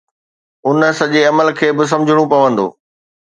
[0.65, 2.67] ان سڄي عمل کي به سمجهڻو پوندو